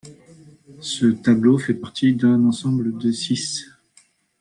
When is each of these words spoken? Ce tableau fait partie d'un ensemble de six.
Ce 0.79 1.05
tableau 1.05 1.59
fait 1.59 1.75
partie 1.75 2.15
d'un 2.15 2.43
ensemble 2.45 2.97
de 2.97 3.11
six. 3.11 3.69